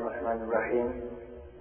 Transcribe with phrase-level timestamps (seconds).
[0.00, 1.00] الرحمن الرحيم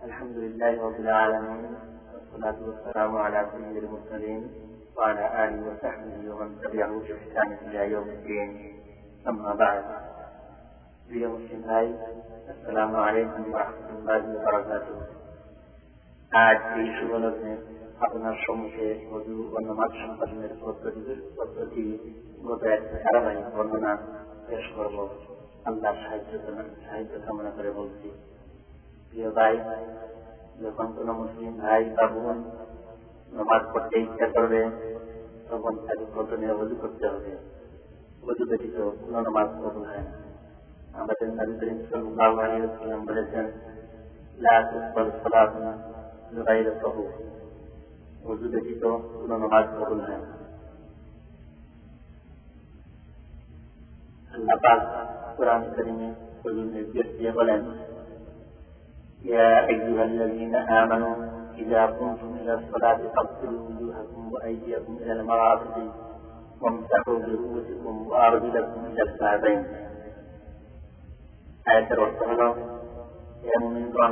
[0.04, 1.75] الحمد لله رب العالمين
[2.13, 4.51] والصلاة والسلام على سيد المرسلين
[4.98, 8.50] وعلى آله وصحبه ومن تبعه بإحسان إلى يوم الدين
[9.25, 9.84] أما بعد
[11.07, 11.88] প্রিয় মুসলিম ভাই
[12.52, 15.00] আসসালামু আলাইকুম রহমতুল্লাহ বারাকাতুহ
[16.32, 17.54] আজ এই শুভলগ্নে
[18.05, 21.02] আপনার সম্মুখে মধু ও নামাজ সম্পাদনের পদ্ধতি
[21.38, 21.86] পদ্ধতি
[22.48, 23.92] গত এক ধারাবাহিক বর্ণনা
[24.48, 24.98] পেশ করব
[25.70, 26.32] আল্লাহ সাহায্য
[26.86, 28.07] সাহায্য কামনা করে বলছি
[29.13, 29.55] প্রিয় ভাই
[30.63, 32.38] যখন কোন মুসলিম ভাই বা বোন
[33.32, 34.60] নামাজ পড়তে ইচ্ছা করবে
[35.48, 37.32] তখন তাকে প্রথমে অজু করতে হবে
[38.23, 40.12] অজু ব্যতীত কোন নামাজ কবুল হয় না
[40.95, 43.45] আমাদের নবী করিম সাল্লাল্লাহু আলাইহি ওয়াসাল্লাম বলেছেন
[44.38, 45.66] লা তুকবাল সালাতুন
[46.30, 47.10] বিগাইরি তাহুর
[48.24, 48.82] অজু ব্যতীত
[49.12, 50.29] কোন নামাজ কবুল হয় না
[54.34, 54.80] আল্লাহ পাক
[55.37, 56.09] কোরআন কারিমে
[56.45, 57.60] অজুর নির্দেশ দিয়ে বলেন
[59.25, 61.15] يا أيها الذين آمنوا
[61.57, 65.76] إذا قمتم إلى الصلاة فاغسلوا وجوهكم وأيديكم إلى المرافق
[66.62, 69.62] وامسحوا برؤوسكم وأرجلكم إلى الكعبين
[71.70, 72.42] আয়াতের অর্থ হল
[73.44, 74.12] হে মুমিনগণ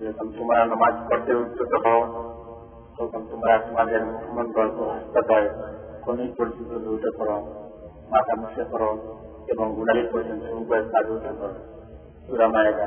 [0.00, 2.00] যখন তোমরা নামাজ পড়তে উদ্যত হও
[2.98, 5.48] তখন তোমরা তোমাদের মুখমন্ডল ও হস্তদয়
[6.04, 7.36] কোনই পর্যন্ত ধৌত করো
[8.12, 8.90] মাথা মুছে করো
[9.52, 11.56] এবং গুড়ালি পর্যন্ত উভয় পা ধৌত করো
[12.24, 12.86] সুরা মায়েরা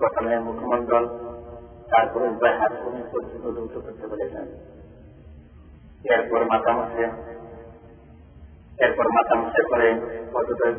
[0.00, 1.04] এখানে মুখমন্ডল
[1.90, 4.46] তারপরে উভয় হাত কোনই পর্যন্ত করতে বলেছেন।
[6.14, 7.04] এরপর মাথা মুছে
[8.84, 9.88] এরপর মাথা মুছে করে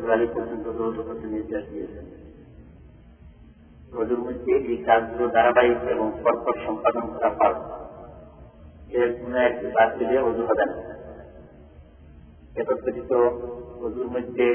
[0.00, 2.06] গোড়ালি পর্যন্ত দৌড় করতে নির্দেশ দিয়েছেন।
[3.92, 7.54] রোজুর মধ্যে এই কাজগুলো ধারাবাহিক এবং পরপর সম্পাদন করা পার
[9.00, 10.76] এর কোন একটি বাদ দিলে অজু হবে না।
[12.56, 13.12] এতৎপরিত
[13.84, 14.46] অজুর মধ্যে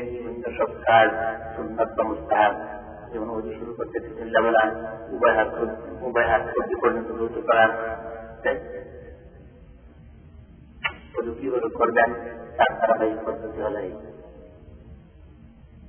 [0.57, 1.09] সব কাজ
[1.55, 2.53] সুন্নত বা
[3.11, 4.63] যেমন অজু শুরু করতে বিসমিল্লাহ বলা
[5.11, 5.47] উভয় হাত
[6.01, 7.65] উভয় হাত করতে পর্যন্ত দ্রুত করা
[11.19, 12.13] অজু কীভাবে করবেন?
[12.57, 13.91] তার ধারাবাহিক পদ্ধতি হল এই।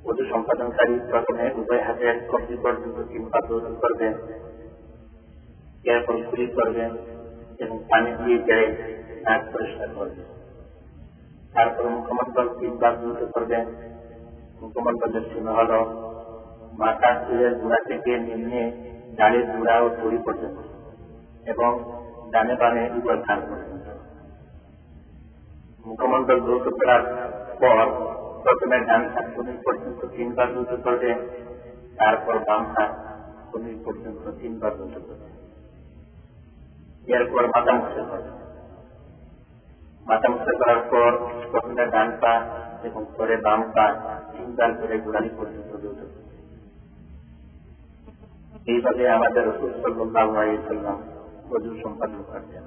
[0.04, 4.12] অজু সম্পাদনকারী প্রথমে উভয় হাতের কবজি পর্যন্ত তিনবার দৌড় করবেন?
[5.84, 6.90] এরপর গুলি করবেন
[7.58, 8.66] এবং পানি দিয়ে গেড়ে
[9.28, 10.39] নাক পরিষ্কার করবেন।
[11.54, 13.64] তারপর মুখমন্ডল তিনবার দৌড় করবেন
[14.60, 15.72] মুখমন্ডলের চিহ্ন হল
[16.78, 18.62] মাথা চুলের গুড়া থেকে নিম্নে
[19.16, 20.58] ডালের গুড়া ও তৈরি পর্যন্ত
[21.46, 21.70] এবং
[22.30, 23.86] ডানে বামে উভয় কান পর্যন্ত।
[25.86, 27.02] মুখমন্ডল দ্রুত করার
[27.60, 27.86] পর
[28.42, 31.10] প্রথমে ডান হাত কুমির পর্যন্ত তিনবার দ্রুত করবে,
[31.96, 32.92] তারপর বাম হাত
[33.52, 35.28] কুমির পর্যন্ত তিনবার দ্রুত করবে।
[37.14, 38.49] এরপর মাথা মুছে করবে।
[40.10, 41.10] মাথা মুছে করার পর
[41.50, 42.34] প্রথমে ডান পা
[42.84, 43.86] এবং পরে বাম পা
[44.32, 46.20] তিনবার করে গোড়ালি পর্যন্ত করবে
[48.66, 50.98] এইভাবে আমাদের রসুল আলাইসাল্লাম
[51.50, 52.64] অজু সম্পাদন করছেন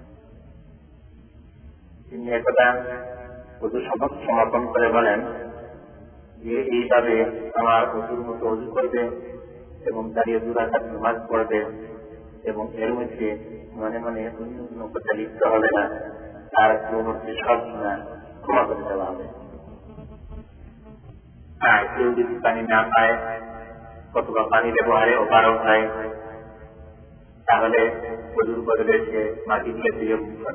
[2.09, 2.67] তিনি একদা
[3.61, 3.79] অজু
[4.25, 5.19] সমাপন করে বলেন
[6.41, 7.13] যে, এইভাবে
[7.55, 9.01] আমার অজুর মতো অজু করবে
[9.85, 11.59] এবং দাঁড়িয়ে দুরাঘাত নামাজ পড়বে
[12.43, 13.27] এবং এর মধ্যে
[13.73, 15.83] মনে মনে অন্য কোনো কথা লিপ্ত হবে না।
[16.52, 17.92] তার পূর্ববর্তী সব গুণা
[18.42, 19.26] ক্ষমা করে দেওয়া হবে
[21.68, 23.14] আর কেউ যদি পানি না পায়
[24.14, 25.84] অথবা পানি ব্যবহারে অপারক হয়
[27.48, 27.80] তাহলে
[28.38, 30.50] অজুর বদলে সে মাটি দিয়ে দিয়ে করবে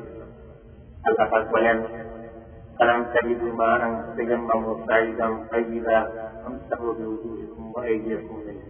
[1.04, 1.78] আল্লাহ পাক বলেন
[2.78, 3.82] فلم تجدوا ماء
[4.18, 6.00] تيمموا صعيدا طيبا
[6.42, 8.66] فامسحوا بوجوهكم وايديكم منه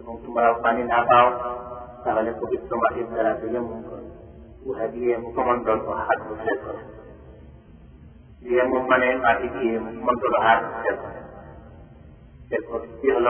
[0.00, 1.26] এবং তোমরা পানি না পাও
[2.04, 3.97] তাহলে পবিত্র মাটির দ্বারা বিলম্বন
[5.99, 6.81] হাত মুছে করো
[8.41, 11.21] বিলম্বন মানে মাটি দিয়ে মুখমন্ডল হাত মুছে করো
[12.51, 13.27] এরপর কি হল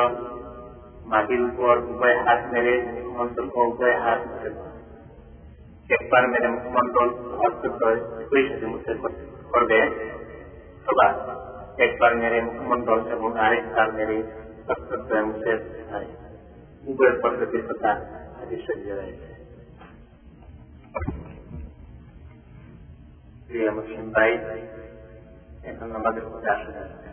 [1.06, 4.22] মাটির উপর উভয় হাত মেরে মুখমন্ডল উভয় হাত
[5.90, 7.08] একবার মেরে মুখমন্ডল
[8.30, 8.92] দুই সাথে মুছে
[9.52, 9.80] করবে
[10.80, 11.08] অথবা
[11.78, 14.18] একবার মেরে মুখমন্ডল এবং আরেকবার মেরে
[14.68, 15.52] হস্তদ্বয় মুছে
[16.84, 17.92] উভয়ের পদ্ধতির কথা
[18.38, 19.30] হাদিসে রয়েছে
[23.50, 24.32] প্রিয় মুসলিম ভাই
[25.70, 27.10] এখন আমাদের মধ্যে আসা যাচ্ছে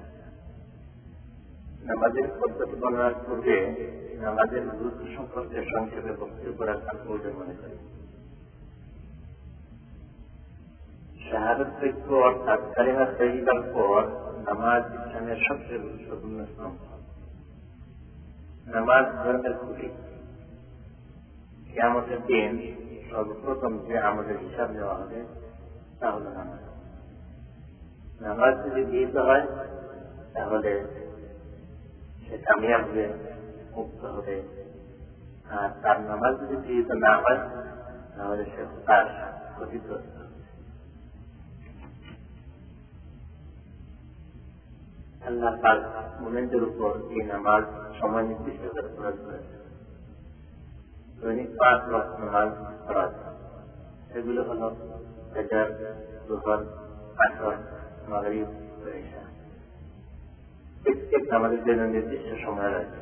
[1.86, 3.56] নামাজের পদ্ধতি বর্ণনার পূর্বে
[4.20, 7.76] নামাজের গুরুত্ব সম্পর্কে সংক্ষেপে বক্তব্য রাখার প্রয়োজন মনে করি
[11.26, 11.70] শাহাদত
[12.22, 14.00] অর্থাৎ কালিমা তৈরিবার পর
[14.46, 16.80] নামাজ ইসলামের সবচেয়ে গুরুত্বপূর্ণ স্তম্ভ
[18.66, 19.88] নামাজ ধর্মের খুঁটি
[21.74, 22.52] কেমতের দিন
[23.08, 25.20] সর্বপ্রথম যে আমাদের হিসাব নেওয়া হবে
[26.00, 26.62] তা হল নামাজ
[28.20, 29.44] নামাজ যদি গৃহীত হয়
[30.34, 30.72] তাহলে
[32.24, 33.04] সে কামিয়াব হবে।
[33.72, 34.36] মুক্ত হবে
[35.50, 37.40] আর তার নামাজ যদি গৃহীত না হয়
[38.16, 39.04] তাহলে সে তার
[39.54, 40.14] ক্ষতিগ্রস্ত
[45.22, 45.78] আল্লাহ পাক
[46.20, 47.64] মোমেন্টের উপর এই নামাজ
[48.00, 49.56] সময় নির্দিষ্ট করে প্রয়োগ করেছে
[51.18, 52.48] দৈনিক পাঁচ লক্ষ নামাজ
[52.84, 53.12] ফরজ
[54.16, 54.62] এগুলো হল
[55.35, 55.67] ফজর
[56.27, 56.59] দুহর
[57.17, 57.55] আসর
[58.09, 58.49] মাগরিব
[58.99, 59.23] ঈশা
[60.83, 63.01] প্রত্যেক নামাজের জন্য নির্দিষ্ট সময় রয়েছে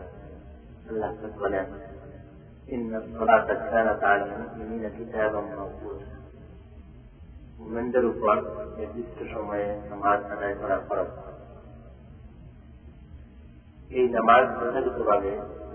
[0.89, 1.09] আল্লাহ
[1.39, 1.67] বলেন
[2.69, 6.19] إن الصلاة كانت على المؤمنين كتابا موقوتا
[7.59, 8.35] মুমেন্টের উপর
[8.77, 11.11] নির্দিষ্ট সময়ে নামাজ আদায় করা ফরজ
[13.91, 15.31] এই নামাজ যথাযথভাবে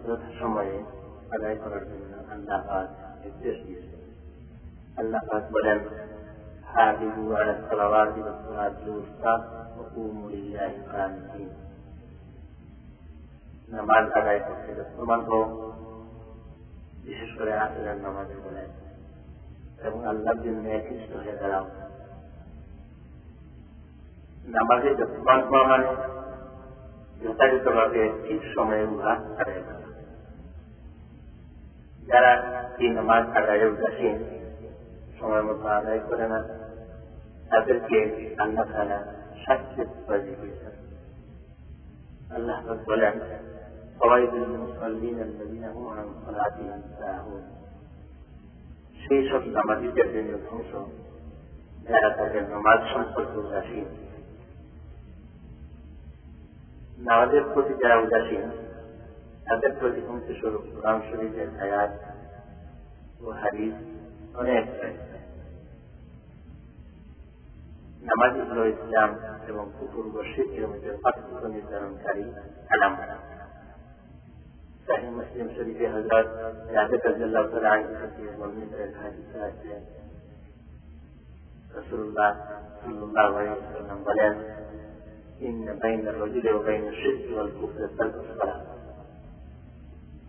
[0.06, 0.76] যথাসময়ে
[1.34, 2.86] আদায় করার জন্য আল্লাহ পাক
[3.22, 4.00] নির্দেশ দিয়েছেন
[4.96, 5.78] আল্লাহ পাক বলেন
[6.68, 9.34] حافظوا على الصلوات والصلاة الوسطى
[9.76, 11.50] وقوموا لله قانتين
[13.68, 15.48] নামাজ আদায় করতে যত্নবান হোক
[17.04, 18.64] বিশেষ করে আসলের নামাজে বলে
[19.78, 21.64] এবং আল্লাহর জন্য একনিষ্ঠ হয়ে দাঁড়াও
[24.48, 25.88] নামাজে যত্নবান হওয়া মানে
[27.20, 29.88] যথাযথভাবে ঠিক সময়ে উহা আদায় করা
[32.08, 32.32] যারা
[32.78, 34.16] এই নামাজ আদায় উদাসীন
[35.18, 36.38] সময় মতো আদায় করে না
[37.49, 39.13] তাদেরকে আল্লাহ তারা
[39.45, 40.71] শাস্তি করে দিয়েছেন।
[42.35, 43.19] আল্লাহ বলেন
[49.07, 50.75] সেই সব নামাজিদের জন্য ধ্বংস।
[51.89, 53.85] যারা তাদের নামাজ সম্পর্কে উদাসীন।
[56.97, 58.41] নামাজের প্রতি যারা উদাসীন,
[59.45, 61.91] তাদের প্রতি হুমকি স্বরূপ কোরআন শরীফের হায়াত
[63.21, 63.73] ও হারিস
[64.37, 65.18] অনেক রয়েছে।
[68.02, 69.10] নামাজি হল ইসলাম
[69.48, 72.24] এবং কুকুর ও শিখের মধ্যে পার্থক্য নির্ধারণকারী
[72.70, 72.94] আলাম
[74.88, 76.26] صحيح مسلم شريف حضرات
[76.72, 79.30] جابر رضي الله تعالى عنه في ومن الحديث
[81.74, 82.30] رسول الله
[82.82, 84.36] صلى الله عليه وسلم بلان
[85.42, 88.60] إن بين الرجل وبين الشرك والكفر ترك الصلاة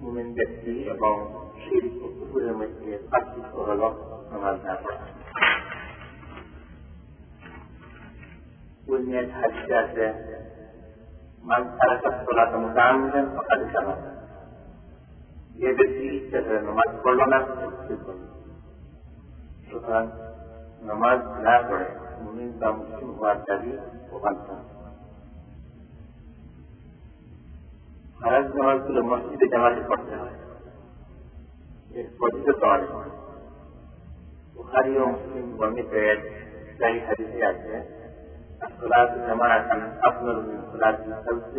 [0.01, 1.15] মুমিন ব্যক্তি এবং
[1.63, 3.81] শিল্প কুকুরের মধ্যে পার্থক্য হল
[4.31, 5.18] নামাজ না পড়া
[9.08, 10.06] হাদিসে আছে।
[11.44, 13.98] মান তারাকা সালাত মুতাআম্মিদান ফাকাদ কাফার
[15.54, 17.38] যে ব্যক্তি ইচ্ছা করে নামাজ পড়ল না
[19.66, 20.04] সুতরাং
[20.82, 21.86] নামাজ না পড়ে
[22.22, 23.72] মুমিন বা মুসলিম হওয়ার দাবি
[24.12, 24.46] ও বাধ্য
[28.20, 30.36] ফরাজ নামাজগুলো মসজিদে জামাতে পড়তে হয়।
[31.90, 33.10] এর পঠিত পড়ে
[34.54, 36.20] বুখারি ও মুসলিম বর্ণিত এক
[36.68, 37.74] ইসলামী হাদিসে আছে
[38.69, 41.53] الصلاة جماعة أفضل من صلاة الخمس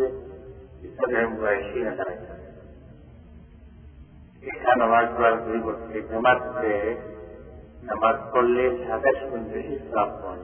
[0.81, 2.37] بسبع وعشرين درجة
[4.43, 6.73] একা নামাজ পড়ার পরিবর্তে জামাতে
[7.83, 10.43] নামাজ পড়লে সাতাশ গুণ বেশি লাভ হয়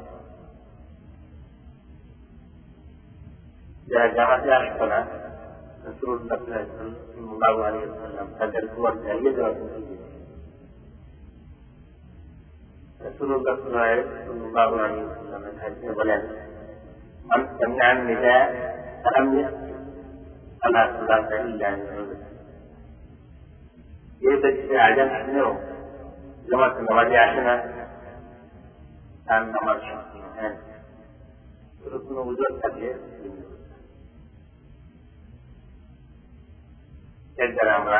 [3.87, 4.99] যারা জামাতে আসতো না
[8.37, 9.53] তাদের উপর জায়গা দেওয়ার
[15.97, 16.21] বলেন
[17.27, 18.45] من سمع النداء
[19.03, 19.77] فلم يسمع
[20.61, 22.19] فلا صلاة إلا من عذر
[24.21, 25.49] যে ব্যক্তি আজান শুনেও
[26.47, 27.55] জামাত নামাজে আসে না
[29.25, 30.55] তার নামাজ সম্পূর্ণ হ্যাঁ
[32.05, 32.87] কোনো উজোর থাকলে
[37.37, 37.99] এর দ্বারা আমরা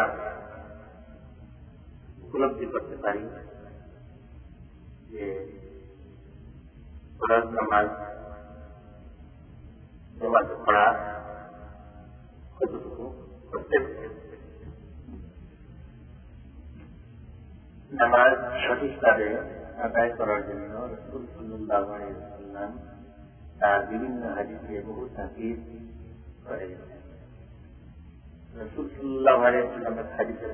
[2.23, 3.23] উপলব্ধি করতে পারি
[5.11, 5.25] যে
[7.17, 7.87] ফরজ নামাজ
[12.56, 13.04] কতটুকু
[13.50, 13.76] করতে
[17.92, 18.32] নামাজ
[18.64, 19.28] সঠিকভাবে
[19.82, 21.22] আদায় করার জন্য রসুল
[23.60, 24.22] তার বিভিন্ন
[24.86, 25.58] বহু তাকিদ
[26.44, 26.68] করে
[28.54, 28.86] রসুল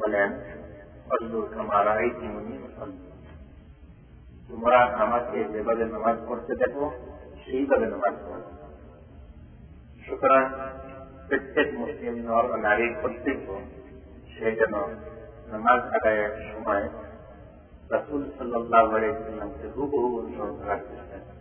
[0.00, 0.30] বলেন
[4.48, 6.84] তোমরা আমাকে যেভাবে নামাজ পড়তে দেখো
[7.42, 8.63] সেইভাবে নামাজ পড়ো
[10.08, 10.44] সুতরাং
[11.28, 13.60] প্রত্যেক মুসলিম নর নারীর কর্তব্য
[14.38, 14.74] সে যেন
[15.46, 16.88] নামাজ আদায়ের সময়
[17.90, 18.94] রাসুল সাল্লাহ
[19.76, 21.34] হুবহু অনুসরণ করার চেষ্টা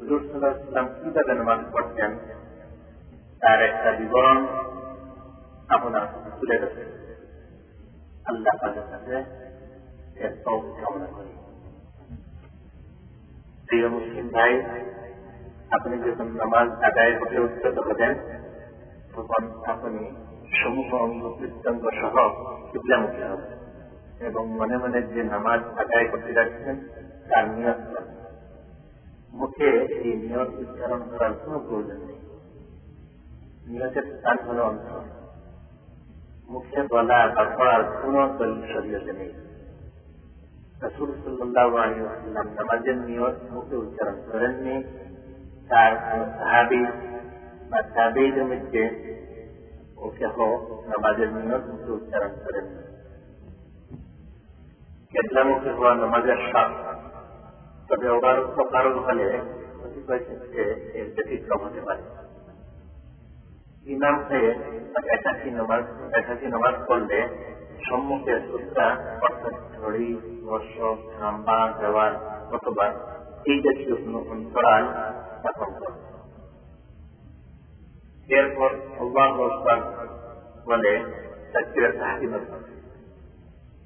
[0.00, 2.18] হুজুর সাল্লাহ নামাজ পড়তেন?
[3.40, 4.46] তার একটা বিবরণ
[5.68, 6.06] আপনার
[6.40, 6.56] তুলে
[8.26, 9.16] আল্লাহ তাদের কাছে
[10.20, 10.42] এর
[10.84, 11.32] কামনা করি।
[13.66, 14.62] প্রিয় মুসলিম ভাই
[15.70, 18.14] আপনি যখন নামাজ আদায় হতে উচ্চত হবেন
[19.16, 20.10] তখন আপনি
[20.62, 22.14] সমূহ অঙ্গ প্রত্যঙ্গ সহ
[22.72, 23.56] কিবলামুখী হবেন
[24.20, 26.76] এবং মনে মনে যে নামাজ আদায় করতে যাচ্ছেন,
[27.28, 28.00] তার নিয়ত
[29.32, 32.16] মুখে এই নিয়ত উচ্চারণ করার কোন প্রয়োজন নেই।
[33.66, 35.00] নিয়তের স্থান হল অন্তর।
[36.48, 39.32] মুখে বলা বা পড়ার কোন দলিল নেই।
[40.82, 44.84] রসুল সাল্লাহ আলিয়াল্লাম নামাজের নিয়ত মুখে উচ্চারণ করেননি।
[45.70, 45.92] তার
[46.38, 46.82] সাহাবি
[47.70, 48.82] বা তাবেইদের মধ্যে
[49.96, 50.26] ওকে
[50.86, 52.32] নামাজের মুখে উচ্চারণ
[55.12, 56.68] কেবলামুখী হওয়া নামাজের সব
[57.88, 59.28] তবে ওবার উপকারণ হলে
[67.82, 68.34] সম্মুখে
[69.22, 70.08] অর্থাৎ ঘড়ি
[70.44, 70.74] বর্ষ
[71.20, 72.12] নাম্বা দেওয়ার
[72.52, 72.86] অথবা
[73.46, 74.84] এই জাতীয় কোন অন্তরাল
[75.32, 75.98] স্থাপন করে
[78.28, 79.28] এরপর আল্লাহ
[80.66, 80.92] বলে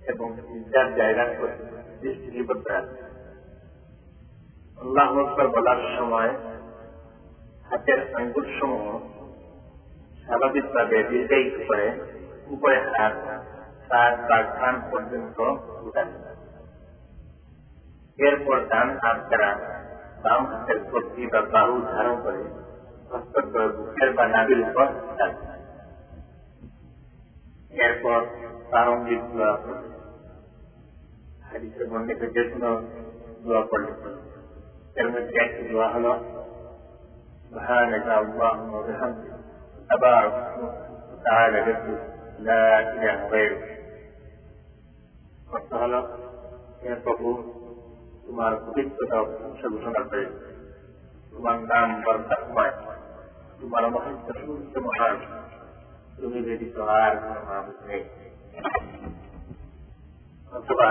[0.06, 0.28] এবং
[0.70, 1.54] যার জায়গা করে
[2.00, 2.68] দৃষ্টি নিবদ্ধ
[5.46, 6.30] বলার সময়
[7.70, 8.86] হাতের আঙ্গুল সমূহ
[10.24, 11.86] স্বাভাবিকভাবে দীর্ঘায়িত করে
[12.46, 13.14] উপরে হাত
[13.88, 14.12] তার
[14.60, 15.38] কান পর্যন্ত
[15.80, 16.08] উঠান
[18.19, 19.49] এরপর ডান হাত দ্বারা
[20.23, 22.43] বাম হাতের কর্তি বা বাহু ধারণ করে
[23.09, 24.87] হস্তদ্বয় বুকের বা নাবির উপর
[27.79, 28.19] এরপর
[28.69, 29.89] প্রারম্ভিক দোয়া করবে
[31.47, 32.69] হাদিসের বর্ণিত যে কোনো
[33.43, 33.91] দোয়া করলে
[34.95, 36.07] এর মধ্যে একটি দোয়া হল
[37.47, 39.33] سبحانك اللهم وبحمدك
[39.89, 40.35] تبارك
[41.09, 41.99] وتعالى جدك
[42.39, 43.63] لا إله غيرك
[45.49, 45.93] অর্থ হল
[46.81, 47.27] হে প্রভু
[48.29, 50.25] তোমার পবিত্রতা প্রশংসা ঘোষণা করে
[51.31, 52.73] তোমার নাম বরদাসময়
[53.59, 55.15] তোমার মহান্ত সূর্য মহান
[56.17, 58.03] তুমি ব্যতীত আর কোন মানুষ নেই
[60.51, 60.89] অথবা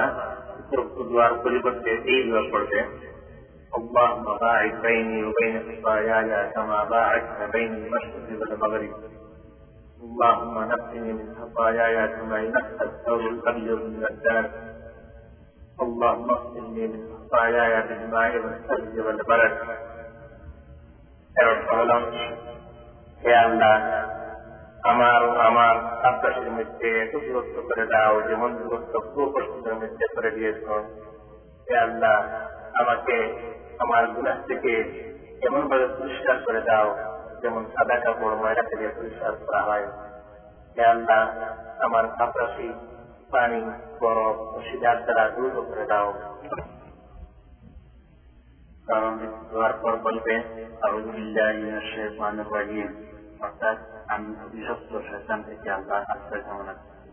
[0.60, 2.80] উপরোক্ত দোয়ার পরিবর্তে এই দোয়া পড়বে
[3.72, 8.92] اللهم باعد بيني وبين خطاياي كما باعدت بين المشرق والمغرب
[10.00, 14.50] اللهم نقني من خطاياي كما ينقى الثوب الابيض من الدنس
[15.78, 19.54] اللهم اغسلني من خطاياي بالماء والثلج والبرد
[23.22, 23.74] হে আল্লাহ
[24.84, 25.74] আমার আমার
[26.10, 30.64] আকাশের মধ্যে এত দূরত্ব করে দাও যেমন দূরত্ব পূর্বপশ্চিমের মধ্যে করে দিয়েছ
[31.66, 32.16] হে আল্লাহ
[32.80, 33.16] আমাকে
[33.78, 34.72] আমার গুণাহ থেকে
[35.42, 36.88] এমন ভাবে পরিষ্কার করে দাও
[37.42, 39.86] যেমন সাদা কাপড় ময়লা থেকে পরিষ্কার করা হয়
[40.74, 41.22] হে আল্লাহ
[41.86, 42.68] আমার কাপড়াশি
[43.29, 43.59] পানি
[44.01, 46.09] বরফ সিদার দ্বারা দূর করে দাও
[48.87, 49.13] কারণ
[49.49, 50.35] দোয়ার পর বলবে
[53.41, 53.77] অর্থাৎ
[54.09, 57.09] আমি অভিশপ্ত শৈতান থেকে আল্লাহ আশ্রয় কামনা করছি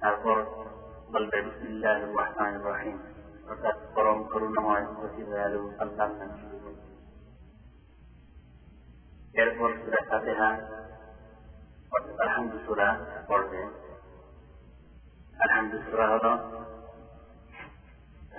[0.00, 0.36] তারপর
[1.12, 2.96] বলবে বিসমিল্লাহ রহমান রহিম
[3.48, 6.86] অর্থাৎ পরম করুণাময় অতি দয়ালু আল্লাহ নাম শুরু করবে
[9.34, 10.50] এরপর সুরা ফাতেহা
[11.95, 12.89] অর্থাৎ আলহামদু সুরা
[13.29, 13.61] পড়বে
[15.43, 16.27] আলহামদু সুরা হল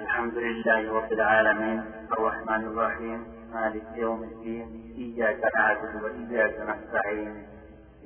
[0.04, 1.78] الحمد لله رب العالمين
[2.14, 3.20] الرحمن الرحيم
[3.54, 4.66] مالك يوم الدين
[5.02, 7.32] إياك نعبد وإياك نستعين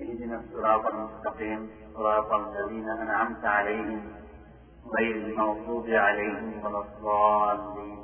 [0.00, 1.60] اهدنا الصراط المستقيم
[1.94, 4.00] صراط الذين أنعمت عليهم
[4.94, 7.98] غير المغضوب عليهم ولا الضالين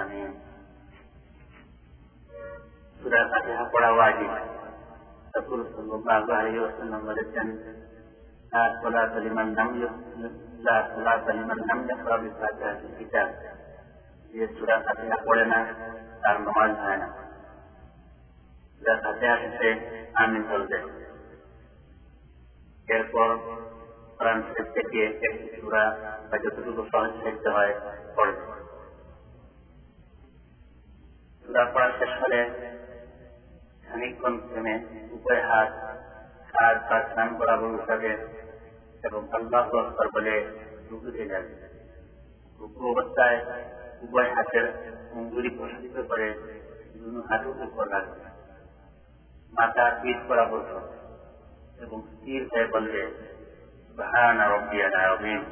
[0.00, 0.30] آمين
[3.02, 4.32] سورة الفاتحة পড়া ওয়াজিব
[5.37, 7.47] রাসূল সাল্লাল্লাহু আলাইহি ওয়াসাল্লাম বলেছেন
[8.51, 11.31] লা সালাতা লিমান লাম ইউসলিম লা সালাতা
[14.33, 15.59] যে সূরা ফাতিহা পড়ে না
[16.21, 17.07] তার নামাজ হয় না
[18.81, 19.69] যা ফাতিহা থেকে
[20.15, 20.77] আমিন বলবে
[22.87, 23.29] এরপর
[24.17, 25.83] কোরআন শরীফ থেকে একটি বা
[26.43, 27.11] যতটুকু সহজ
[27.55, 27.73] হয়
[28.15, 28.43] পড়বে
[31.45, 32.41] সূরা পড়া শেষ হলে
[33.89, 34.79] খানিকক্ষণ থেমে
[35.11, 35.69] উপরে হাত
[36.53, 38.17] হাত বা স্নান করা বলবে
[39.03, 40.45] এবং আল্লাহ আকবর বলে
[40.91, 41.55] রুকুতে যাবে।
[42.59, 43.45] রুকু অবস্থায়
[44.01, 46.33] উভয় হাতের অঙ্গুলি প্রসারিত করে
[46.95, 47.87] দুনো হাঁটু উপর
[49.51, 50.97] মাথা পিঠ করা বসবে
[51.83, 52.67] এবং স্থির হয়ে
[54.47, 55.43] রব্বিয়াল আযীম।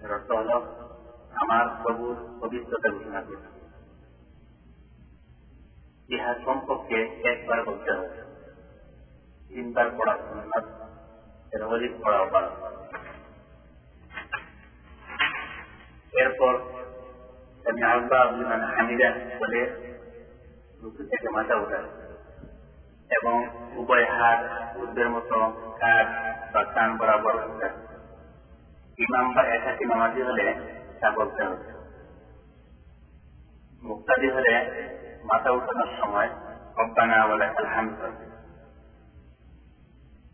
[0.00, 0.48] এর অর্থ হল
[1.30, 3.61] আমার প্রভুর পবিত্রতা ঘোষণা করছে।
[6.12, 6.98] ইহা সম্পর্কে
[7.30, 8.22] একবার বলতে হবে।
[9.48, 10.14] তিনবার পড়া
[11.52, 12.50] এর অধিক পড়াও পারা
[16.12, 16.54] এরপর
[17.92, 19.62] আল্লাহ লিমান হামিদা বলে
[21.10, 21.54] থেকে মাথা
[23.10, 23.36] এবং
[23.76, 24.40] উভয় হাত
[24.76, 25.38] উদ্দের মতো
[25.80, 26.06] কাজ
[26.54, 27.76] বা কান বরাবর উঠায়
[28.98, 30.46] ইমাম বা একাকি নামাজি হলে
[31.00, 31.68] তা বলতে হবে।
[33.82, 34.52] মুক্তাদি হলে
[35.23, 36.29] মাথা উঠানোর সময়
[36.77, 38.01] রব্বানা বলে আলহামদ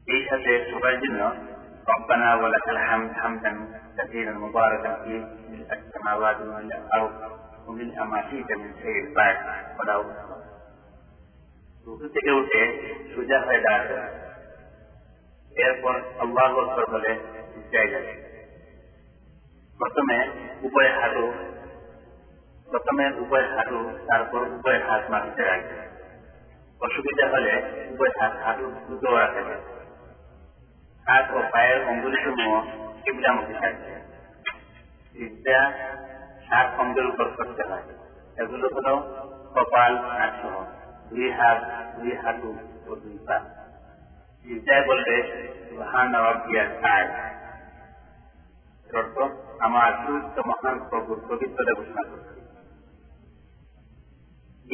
[0.08, 1.22] এই সাথে সবাই জন্য
[1.88, 3.52] ربنا ولك الحمد حمدا
[3.98, 7.14] كثيرا مباركا فيه ملء السماوات وملء الارض
[7.68, 9.38] وملء ما شئت من شيء بعد
[9.78, 9.96] ولا
[11.88, 12.62] রুকু থেকে উঠে
[13.12, 13.98] সোজা হয়ে দাঁড়াবে
[15.56, 17.12] এরপর আল্লাহ আকবর বলে
[17.74, 18.10] জায়গায়
[19.80, 20.18] প্রথমে
[20.66, 21.26] উভয় হাঁটু
[22.71, 25.77] প্রথমে উভয় হাঁটু, তারপর উভয় হাত মাটিতে রাখবে।
[26.81, 27.55] অসুবিধা হলে
[27.91, 29.55] উভয় হাত হাঁটু দুটো রাখবে
[31.07, 32.61] হাত ও পায়ের অঙ্গুলি সমূহ
[33.05, 33.93] কিবলামুখী থাকবে।
[35.15, 35.73] বিদ্যা
[36.49, 37.83] সাত অঙ্গের উপর করতে হয়।
[38.37, 38.89] এগুলো হল
[39.55, 40.65] কপাল নাক সহ
[41.11, 41.59] দুই হাত,
[41.99, 42.51] দুই হাঁটু
[42.87, 43.41] ও দুই পা।
[44.45, 45.15] বিদ্যায় বললে
[45.73, 46.13] মহান
[46.83, 47.09] কায়
[48.95, 49.17] অর্থ,
[49.61, 52.38] আমার সুস্থ মহান প্রভুর পবিত্রতা ঘোষণা করছে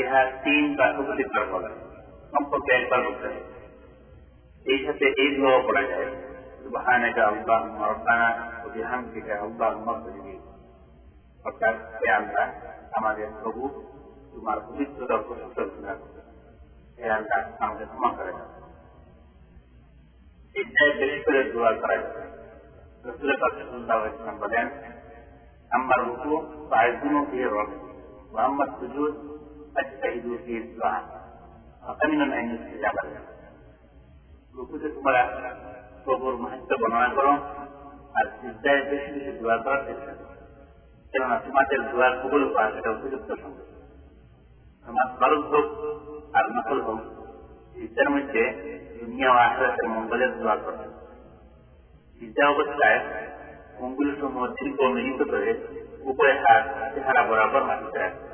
[0.01, 1.71] ইহা তিন বা উপযুক্ত বলা
[2.33, 3.43] সম্পর্কে একবার বলতে হবে।
[4.67, 6.11] এই সাথে এই দোয়া করা যায়,
[6.63, 9.93] সুবহানাকা আল্লাহুম্মা রাব্বানা ওয়া বিহামদিকা আল্লাহুম্মা
[11.45, 12.47] অর্থাৎ হে আল্লাহ,
[12.93, 13.63] আমাদের প্রভু,
[14.33, 15.93] তোমার পবিত্রতা প্রশংসা ঘোষণা
[16.99, 18.49] হে আল্লাহ আমাদের ক্ষমা করে দাও।
[20.55, 22.15] এটাই বেশি করে দোয়া করা যায়
[24.41, 24.67] বলেন
[25.71, 26.33] আমার রুকু
[26.71, 27.71] পায়গুনো দিয়ে রব
[28.33, 29.15] মোহাম্মদ সুজুদ
[34.95, 35.23] তোমরা
[36.05, 36.35] প্রভুর
[36.73, 37.33] বর্ণনা করো
[38.15, 40.33] আর সিদ্ধায় বেশি বেশি দোয়া করার চেষ্টা করো
[41.13, 42.43] কেননা তোমাদের দোয়া কবুল
[42.75, 43.57] সেটা উপযুক্ত হোক
[46.35, 47.01] আর নকল হোক
[47.75, 48.43] সিদ্ধার মধ্যে
[48.99, 50.87] দুনিয়া ও আখরাতের মঙ্গলের দোয়া করবে
[52.21, 53.01] বিদ্যা অবস্থায়
[53.79, 55.51] অঙ্গুলি সমূহ দীর্ঘ মিলিত করে
[56.03, 58.34] উভয় হাত চেহারা বরাবর মাটিতে রাখবে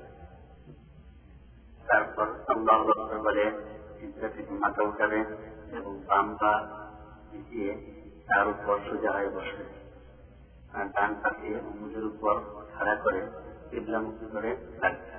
[1.87, 2.77] তারপর আল্লাহ
[3.23, 3.45] বলে
[4.35, 5.19] থেকে মাথা উঠাবে
[5.77, 6.53] এবং বাম পা
[7.31, 7.71] দিয়ে
[8.27, 9.65] তার উপর সোজা হয়ে বসবে।
[10.73, 12.35] আর ডান পাশে অঙ্গুলের উপর
[12.73, 13.21] খাড়া করে
[13.69, 15.17] কিবলামুখী করে রাখবে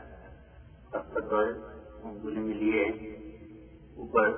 [0.91, 1.31] সপ্তাহ
[2.03, 2.83] অঙ্গুলি মিলিয়ে
[3.97, 4.33] উভয়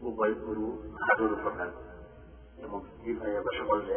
[0.00, 0.66] উভয় গুরু
[1.00, 1.84] হাড়ুর উপর রাখবে
[2.64, 3.96] এবং স্থির হয়ে বসে বলবে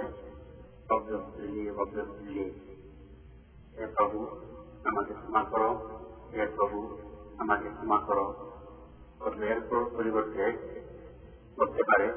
[0.87, 2.47] শব্দ মিলিয়ে শব্দ মিলিয়ে
[3.75, 4.19] হে প্রভু
[4.85, 5.71] আমাকে ক্ষমা করো।
[6.33, 6.97] হে প্রভু,
[7.37, 8.51] আমাকে ক্ষমা করো।
[9.19, 10.51] করলে এর পরিবর্তে
[11.55, 12.13] করতে পারে।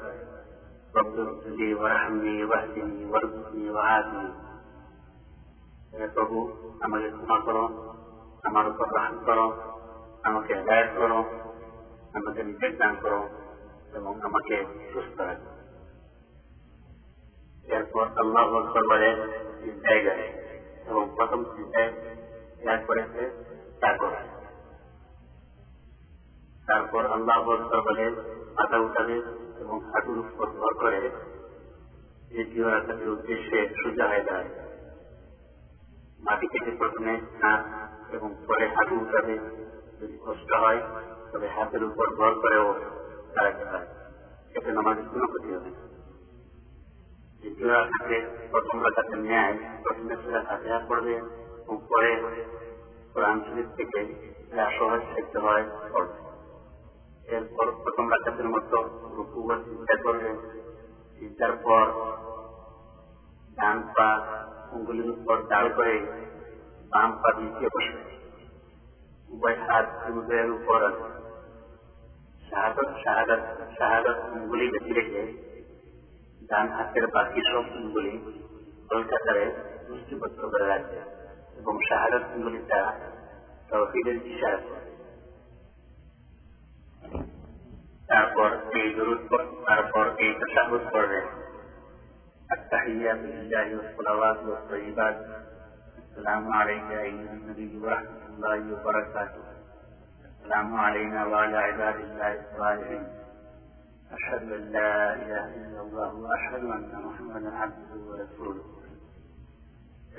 [6.13, 7.93] প্রভু আমাকে ক্ষমা করো।
[8.43, 9.53] আমার উপর রাহান করো।
[10.23, 11.23] আমাকে হেদায়ত করো।
[12.13, 13.29] আমাকে নিজের দান করো
[13.93, 15.57] এবং আমাকে সুস্থ রাখো।
[17.73, 20.33] এরপর আল্লাহ করবারে চিন্তায় গেলে
[20.87, 21.93] এবং প্রথম চিন্তায়
[22.63, 24.19] ত্যাগ করেছে তা করে
[26.67, 28.05] তারপর আল্লাহ আকবর বলে
[28.57, 29.15] মাথা উঠাবে
[29.61, 30.99] এবং হাঁটুর উপর ভর করে।
[32.31, 34.51] যে জীবনাকাশের উদ্দেশ্যে সোজা হয়ে দাঁড়ায়
[36.19, 37.61] মাটি থেকে প্রথমে হাত
[38.15, 39.35] এবং পরে হাঁটু উঠাবে
[39.99, 40.81] যদি কষ্ট হয়,
[41.31, 42.67] তবে হাতের উপর ভর করেও
[43.35, 43.87] দাঁড়াতে পারে
[44.55, 45.71] এতে নামাজের কোনো ক্ষতি হবে
[47.39, 48.17] দ্বিতীয় রাখাতে
[48.51, 50.13] প্রথম রাখাতে ন্যায়, প্রথমে
[50.49, 51.13] হাতে হাত পড়বে
[51.61, 52.11] এবং পরে
[53.17, 53.99] কোরআন শরীফ থেকে
[54.77, 55.63] সহজ শিখতে হয়
[57.27, 58.77] এরপর প্রথম রাখাতের মতো
[59.15, 60.29] রুকু বা চিন্তা করবে
[61.19, 61.85] চিন্তার পর
[63.57, 64.09] ডান পা
[64.71, 65.95] উঙ্গুলির উপর দাঁড় করে
[66.91, 68.01] বাম পা দিয়ে বসবে
[69.29, 70.79] উভয় হাত হৃদয়ের উপর
[72.49, 73.41] শাহাদত শাহাদত
[73.77, 75.23] শাহাদত উঙ্গুলি বেশি রেখে
[76.49, 78.13] ডান হাতের বাকি সব উঙ্গুলি
[78.89, 79.45] কলকাতারে
[79.89, 81.16] মুষ্টিবদ্ধ করে রাখবে।
[81.58, 82.80] এবং শাহাদত উঙ্গুলিটা
[83.70, 84.90] তহফিদের ইশারা করবে
[88.08, 89.20] তারপর এই দরুদ
[89.66, 91.20] তারপর এই তাশাহুদ করবে
[92.50, 95.16] التحيات لله والصلوات والطيبات
[95.98, 99.42] السلام عليك أيها النبي ورحمة الله وبركاته
[100.24, 103.04] السلام علينا وعلى عباد الله الصالحين
[104.12, 108.64] أشهد أن لا إله إلا الله وأشهد أن محمدا عبده ورسوله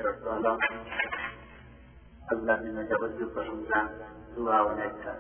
[0.01, 0.59] رسالة
[2.31, 3.81] Allah ne da wasu fahimta
[4.35, 5.15] zuwa wadatta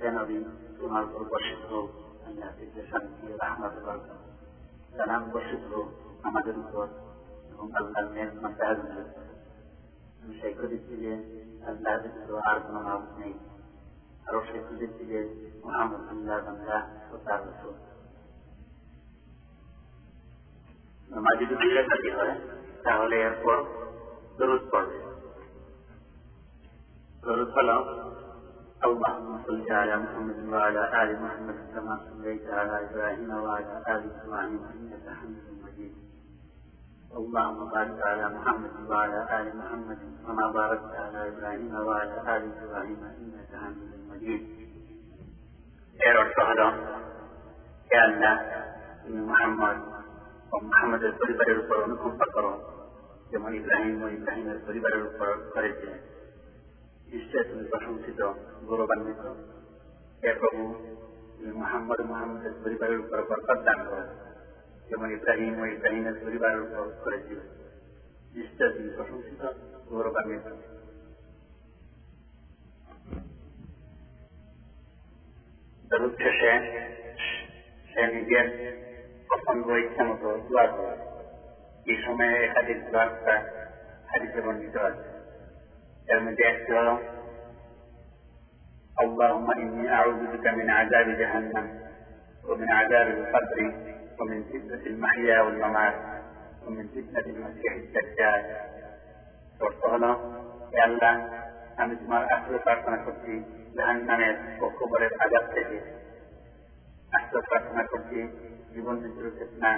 [0.00, 0.42] sanari
[0.78, 1.80] suna zuwa shiro
[2.26, 4.14] Allah ta ce san ki rahmat barka
[4.96, 5.80] sanan wa shiro
[6.26, 6.82] a madadin ko
[7.56, 9.04] kun Allah ne masa azumi
[10.22, 11.14] mun sai kudi tile
[11.70, 13.28] Allah da zuwa arzuma ma ne
[14.26, 15.20] aro sai kudi tile
[15.62, 17.70] Muhammad Allah da Allah wa ta'ala so
[21.14, 22.34] namazi dulu kita kira,
[22.82, 23.81] tahu leher por
[24.38, 25.12] درست पढ़ रहे
[27.24, 27.84] درود سلام
[28.86, 35.06] اللهم صل على محمد وعلى آل محمد كما صليت على إبراهيم وعلى آل إبراهيم إنك
[35.18, 35.92] حميد مجيد۔
[37.16, 43.50] اللهم بارك على محمد وعلى آل محمد كما باركت على إبراهيم وعلى آل إبراهيم إنك
[43.62, 44.42] حميد مجيد۔
[46.02, 46.74] خير الصهدان
[47.94, 48.40] يا الناس
[49.30, 49.76] محمد
[50.52, 52.71] ومحمد البلبل القرون فكروا
[53.32, 55.88] যেমন ইব্রাহিম ও ইব্রাহিমের পরিবারের উপর করেছে
[57.08, 58.20] নিশ্চয় তুমি প্রশংসিত
[58.66, 59.22] গৌরবান্বিত
[60.22, 60.62] হে প্রভু
[61.34, 64.06] তুমি মোহাম্মদ মোহাম্মদের পরিবারের উপর বরকত দান করো
[64.88, 67.38] যেমন ইব্রাহিম ও ইব্রাহিমের পরিবারের উপর করেছিল
[68.34, 69.42] নিশ্চয় তুমি প্রশংসিত
[69.88, 70.46] গৌরবান্বিত
[76.18, 76.52] শেষে
[77.90, 78.46] সে নিজের
[79.28, 81.11] পছন্দ ইচ্ছা মতো দোয়া করে
[81.85, 83.35] এই সময়ে একাধিক দোয়াটা
[84.07, 85.05] হাদিসে বর্ণিত আছে
[86.07, 86.89] এর মধ্যে একটি হল
[88.97, 91.65] اللهم إني أعوذ بك من عذاب جهنم
[92.43, 93.57] ومن عذاب القبر
[94.19, 95.95] ومن فتنة المحيا والممات
[96.65, 98.41] ومن فتنة المسيح الدجال
[99.59, 100.03] অর্থ হল
[100.81, 101.13] আল্লাহ
[101.77, 103.33] আমি তোমার আশ্রয় প্রার্থনা করছি
[103.75, 105.77] জাহান নামের ও কবরের আজাদ থেকে
[107.11, 108.19] আশ্রয় প্রার্থনা করছি
[108.73, 109.71] জীবন মৃত্যুর চেতনা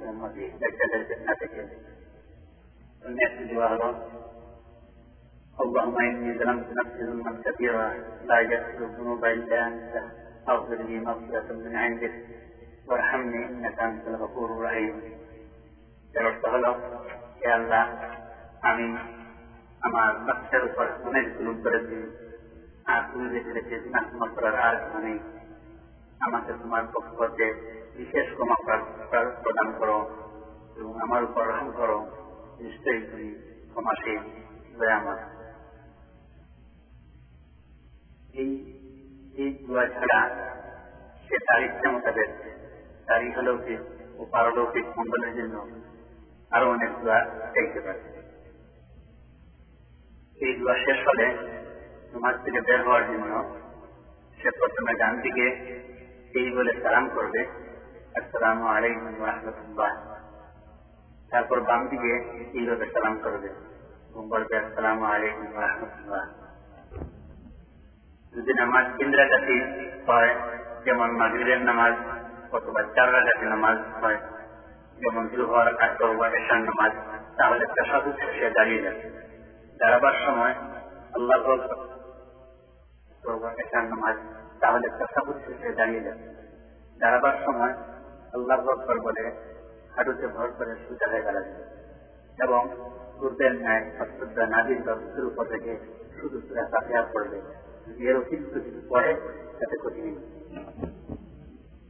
[0.00, 1.60] এবং মসিহ দাজ্জালের চেতনা থেকে
[3.26, 3.82] একটি দোয়া হল
[5.58, 7.86] اللهم إني ظلمت نفسي ظلما كثيرا
[8.24, 9.94] لا يغفر الذنوب إلا أنت
[10.44, 12.14] فاغفر لي مغفرة من عندك
[12.88, 14.96] وارحمني إنك أنت الغفور الرحيم
[16.14, 16.64] এর অর্থ হল
[17.38, 17.84] হে আল্লাহ
[18.68, 18.86] আমি
[19.82, 21.98] আমার বাচ্চার উপর অনেক জুলুম করেছি
[22.86, 25.18] আর তুমি বেঁচে রেখে বিনাশমা করার আর কিছু নেই
[26.20, 27.46] আমাকে তোমার পক্ষ হতে
[28.01, 28.57] বিশেষ ক্ষমা
[29.43, 29.97] প্রদান করো
[30.79, 31.97] এবং আমার উপর রহম করো।
[32.59, 33.27] নিশ্চয়ই তুমি
[39.41, 40.19] এই দোয়া ছাড়া
[41.25, 41.35] সে
[41.93, 42.29] মোতাবেক
[44.19, 45.55] ও পারলৌকিক মঙ্গলের জন্য
[46.51, 47.19] আরও অনেক দোয়া
[47.53, 48.01] চাইতে পারে।
[50.45, 51.27] এই দোয়া শেষ হলে
[52.11, 53.33] সমাজ থেকে বের হওয়ার জন্য
[54.39, 55.47] সে প্রথমে ডান দিকে
[56.39, 57.41] এই বলে সালাম করবে।
[58.67, 59.91] আলাইকুম রহমতুল্লাহ।
[61.29, 62.13] তারপর বাম দিকে
[64.75, 66.23] সালাম আলাইকুম রহমতুল্লাহ।
[68.35, 68.85] যদি নামাজ
[70.07, 70.35] হয়,
[70.85, 71.93] যেমন মাগরিবের নামাজ
[72.51, 74.17] অথবা চার রাখাতি নামাজ হয়,
[74.97, 76.91] যেমন জুহর আসর বা নামাজ,
[77.37, 79.09] তাহলে তাসাদু শেষে দাঁড়িয়ে যাবে।
[79.77, 80.53] দাঁড়াবার সময়
[81.13, 81.37] আল্লাহ
[83.89, 84.15] নামাজ,
[84.59, 86.23] তাহলে তাসাদু শেষে দাঁড়িয়ে যাবে।
[86.99, 87.73] দাঁড়াবার সময়
[88.33, 89.23] আল্লাহ আকবর বলে
[89.95, 91.53] হাঁটুতে ভর করে সুতা হয়ে দাঁড়াবে
[92.39, 92.61] এবং
[93.19, 95.71] পূর্বের ন্যায় সত্যতা নাদির ব্যবস্থার উপর থেকে
[96.17, 97.39] শুধু সুরা কাফিয়া পড়বে
[98.05, 99.11] এর অতিরিক্ত কিছু পরে
[99.59, 100.15] তাতে ক্ষতি নেই।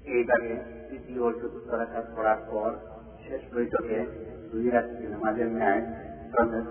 [0.06, 0.52] এইভাবে
[0.90, 2.70] তৃতীয় চতুর্থ রাখাত পড়ার পর
[3.26, 3.98] শেষ বৈঠকে
[4.52, 5.82] দুই রাত্রি নামাজের ন্যায়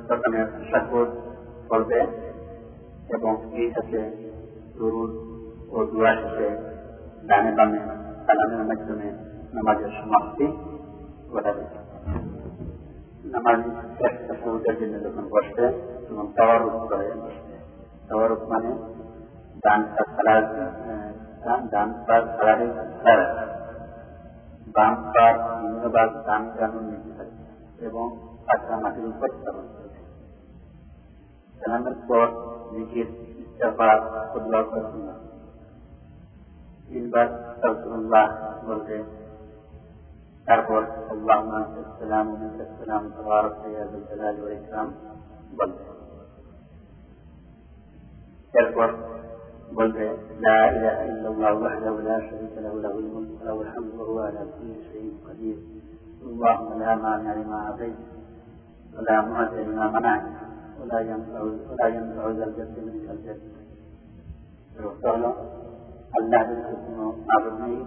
[0.09, 1.07] প্রথমে সাকর
[1.69, 2.01] করবে
[3.11, 4.01] এবং এই সাথে
[4.75, 5.11] তরুণ
[5.71, 6.49] ও দুয়া শেষে
[7.27, 7.79] ডানে বামে
[8.27, 9.09] সালামের মাধ্যমে
[9.55, 10.47] নামাজের সমাপ্তি
[11.31, 11.65] ঘটাবে।
[13.25, 13.61] নামাজ
[14.05, 15.67] একটা সৌদের জন্য যখন বসবে,
[16.09, 17.57] তখন তাওয়ার করে বসবে।
[18.09, 18.71] তাওয়ার মানে
[19.63, 20.47] ডান সালাদ
[21.71, 22.71] ডান পার সালাদের
[23.03, 23.31] সালাদ
[24.75, 27.39] বাম পার নিম্নভাগ ডান জানুন নিতে থাকে
[27.87, 28.07] এবং
[28.83, 29.67] মাটির উপর স্থাপন
[32.09, 32.27] পর
[32.73, 33.09] নিজের
[36.89, 37.29] তিনবার
[40.47, 40.81] তারপর
[41.13, 41.39] আল্লাহ
[42.01, 42.27] সালাম
[42.79, 43.55] সালাম তবারক
[44.09, 44.89] জালাল ওয়া ইকরাম
[45.59, 45.83] বলবে
[48.55, 48.89] এরপর
[49.79, 50.07] বলবে
[50.45, 54.43] লা ইলাহা ইল্লাল্লাহ ওয়াহদাহু লা শারীকা লাহু লাহুল মুলকু ওয়া লাহুল হামদু ওয়া হুয়া আলা
[54.53, 55.59] কুল্লি শাইইন কাদির
[56.23, 57.99] اللهم لا مانع لما اعطيت
[58.95, 60.25] ولا معطي لما منعت
[60.79, 63.41] ولا ينفع ولا ينفع ذا الجد منك الجد
[64.77, 65.05] الوقت
[66.19, 66.95] الله بالحكم
[67.29, 67.87] معبد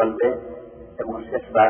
[0.00, 0.34] قلبه
[1.00, 1.68] يقول اشفع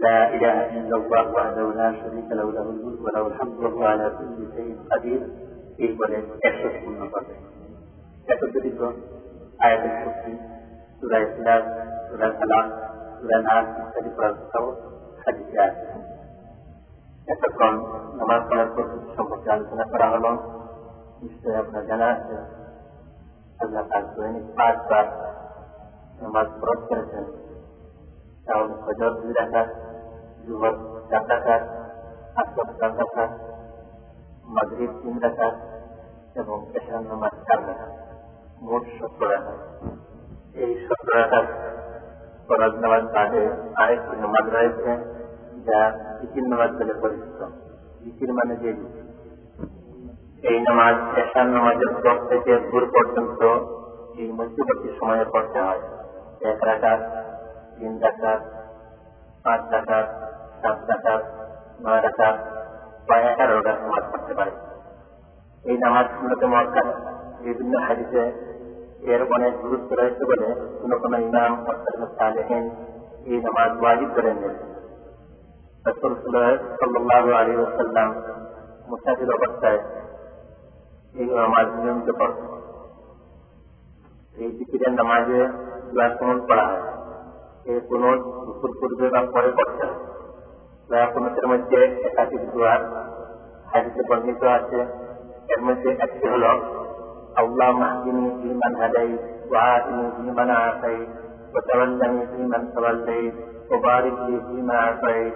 [0.00, 4.52] لا إله إلا الله وحده لا شريك له له الملك وله الحمد وهو على كل
[4.56, 5.20] شيء قدير.
[5.80, 7.36] إيه ولا يكشف من قلبه
[8.64, 8.94] يقول
[9.64, 10.38] آية الكرسي.
[11.00, 11.62] سورة الإسلام
[12.10, 12.66] سورة الطلاق
[13.20, 14.78] سورة الناس مختلفة الصوت
[15.26, 15.74] حديث آية
[17.28, 17.74] يتكون
[18.16, 20.62] نماز صلاة كرسي تشبه جعل صلاة فراغ الله.
[21.22, 22.46] مشترك جلال.
[23.62, 24.42] الله تعالى.
[24.56, 25.31] पांच बार
[26.12, 27.24] নামাজ ফরজ করেছেন
[28.44, 29.68] তাহলে ফজর দুই রাখাত
[30.44, 30.74] জুহর
[31.10, 31.62] চার রাখাত
[32.36, 33.30] আসর চার রাখাত
[34.54, 35.54] মাগরিব তিন রাখাত
[36.36, 37.92] এবং এশার নামাজ চার রাখাত
[38.62, 39.60] মোট সত্তর রাখাত
[40.56, 41.46] এই সত্তর রাখাত
[42.46, 43.42] ফরজ নামাজ বাদে
[43.76, 44.90] আরেকটি নামাজ রয়েছে
[45.66, 45.78] যা
[46.18, 47.38] জিকির নামাজ বলে পরিচিত
[48.02, 48.70] জিকির মানে যে
[50.44, 53.40] এই নামাজ এশার নামাজের পর থেকে দূর পর্যন্ত
[54.16, 55.82] এই মধ্যবর্তী সময়ে পড়তে হয়
[56.42, 57.00] এক রাখাত
[57.76, 58.40] তিন রাখাত
[59.44, 60.06] পাঁচ রাখাত
[60.60, 61.22] সাত রাখাত
[61.82, 62.36] নয় রাখাত
[63.08, 64.52] বা এগারো রাখাত নামাজ পড়তে পারে
[65.64, 66.82] এই নামাজ মূলত মক্কা
[67.44, 68.24] বিভিন্ন হাদিসে
[69.04, 70.48] এর অনেক গুরুত্ব রয়েছে বলে
[70.80, 71.52] কোন কোন ইমাম
[72.18, 72.64] সালেহীন
[73.26, 74.68] এই নামাজ ওয়াজিব করে নিয়েছেন
[75.84, 78.08] রসুল সাল্লাহ আলী ওসাল্লাম
[78.88, 79.80] মুসাফির অবস্থায়
[81.14, 82.48] এই নামাজ নিয়মিত পড়তেন
[84.36, 85.40] এই জিকিরের নামাজে
[85.91, 86.83] দোয়া কোন পড়া হয়
[87.69, 88.03] এই কোন
[88.45, 89.99] দুপুর পূর্বে বা পরে পড়তে হয়
[90.89, 92.73] দোয়া কোনটের মধ্যে একাধিক দোয়া
[93.71, 94.79] হাদিসে বর্ণিত আছে
[95.53, 96.45] এর মধ্যে একটি হল
[97.41, 99.09] আল্লাহ মাহদিনী ফিমান হাদাই
[99.51, 100.99] ওয়াহিনী ফিমান আসাই
[101.53, 103.33] وتولني فيمن توليت
[103.71, 105.33] وبارك لي فيما اعطيت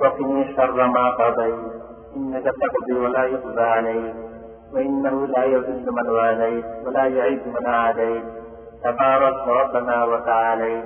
[0.00, 1.72] وقني شر ما قضيت
[2.16, 4.14] انك تقضي ولا يقضى عليك
[4.72, 8.24] وانه لا يذل من واليت ولا يعز من عاديت
[8.83, 10.83] تبارك ربنا وتعالى.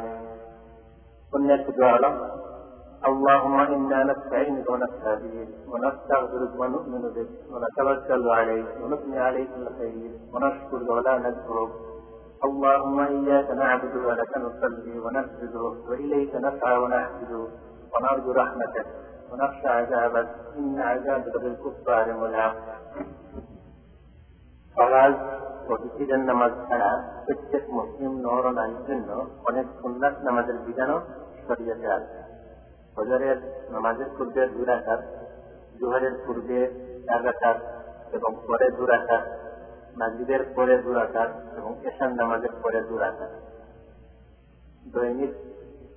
[1.34, 2.12] قلنا تجارة
[3.08, 11.72] اللهم إنا نستعينك ونستهديك ونستغفرك ونؤمن بك ونتوكل عليك ونثني عليك الخير ونشكرك ولا نذكرك
[12.46, 15.56] اللهم إياك نعبد ولك نصلي ونسجد
[15.90, 17.32] وإليك نسعى ونحسد
[17.94, 18.88] ونرجو رحمتك
[19.32, 20.28] ونخشى عذابك.
[20.58, 22.56] إن عذابك بالكفار ملحق
[24.78, 26.90] فالعز প্রতিদিনের নামাজ ছাড়া
[27.26, 28.12] প্রত্যেক মুসলিম
[28.54, 29.10] নারীর জন্য
[29.46, 31.00] অনেক সুন্নাত নামাজের বিধানও
[31.48, 32.18] শরীয়তে আছে।
[32.96, 33.38] ফজরের
[33.72, 35.02] নামাজের পূর্বে দু রাখাত
[35.80, 36.60] জোহরের পূর্বে
[37.08, 37.58] চার রাখাত
[38.12, 39.24] এবং পরে দু রাখাত
[39.98, 43.32] মাগরিবের পরে দু রাখাত এবং এশান নামাজের পরে দু রাখাত
[44.94, 45.34] দৈনিক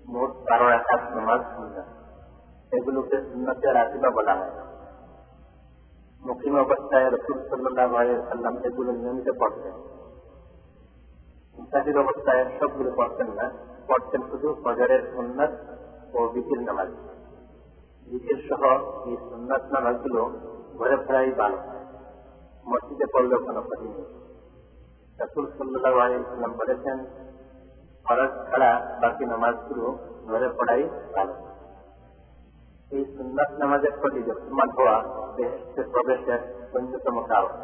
[0.09, 1.88] মোট বারো রাখাত নামাজ সুন্নাত
[2.72, 4.69] এগুলোকে সুন্নতে রাখিবা বলা হয়
[6.26, 7.92] মুসলিম অবস্থায় রসুল সাল্লাহ
[8.28, 9.72] সাল্লাম এগুলো নিয়মিত পড়তেন।
[11.59, 13.50] মুসাফির অবস্থায় সবগুলো পড়তেন না,
[13.87, 15.50] পড়তেন শুধু ফজরের সুন্নাত
[16.14, 16.88] ও বিকির নামাজ।
[18.11, 18.62] বিকির সহ
[19.06, 20.30] এই সুন্নাত নামাজগুলো
[20.78, 21.56] ঘরে ফেরাই ভালো।
[22.66, 24.04] মসজিদে পড়লেও কোনো ক্ষতি নেই।
[25.20, 26.98] রসুল সাল্লাহ আলাইসাল্লাম বলেছেন,
[28.04, 30.83] ফরজ ছাড়া বাকি নামাজগুলো ঘরে পড়াই
[31.14, 31.49] ভালো।
[32.92, 34.96] এই সুন্নাত নামাজের প্রতি মুসলমান হওয়া
[35.37, 36.40] বেহেস্টের প্রবেশের
[36.74, 37.55] অন্যতম কারণ।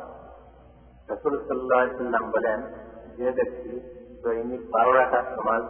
[1.09, 2.59] রসুল সাল্লাম বলেন,
[3.17, 3.73] যে ব্যক্তি
[4.23, 5.63] দৈনিক বারো রাখার সমাজ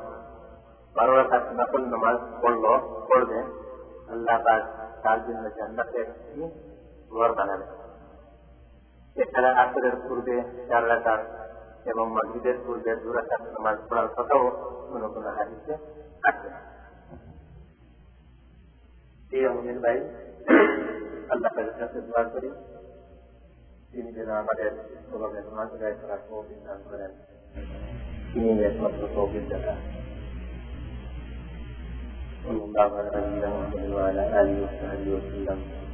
[0.97, 2.65] বারো রাখার নকল নামাজ পড়ল,
[3.09, 3.39] পড়বে,
[4.13, 4.37] আল্লাহ
[5.03, 6.41] তার জন্য জান্নাতে একটি
[7.11, 7.67] ঘর বানাবে।
[9.17, 10.37] এছাড়া আসরের পূর্বে
[10.69, 11.21] চার রাখার
[11.85, 14.45] এবং মসজিদের পূর্বে দু রাখার নামাজ পড়ার কথাও
[14.91, 15.75] কোন কোন হাদিসে
[16.23, 16.49] আছে
[19.31, 19.99] ये उमेर भाई
[21.35, 22.51] अल्लाह का रखा से दुआ करें
[23.93, 24.69] तीन दिन हमारे
[25.07, 27.09] सुबह में नमाज़ गए रात को भी नाम करें
[28.35, 29.83] तीन एक मतलब को भी जगह
[32.45, 35.86] صلى الله على محمد وعلى آله وصحبه وسلم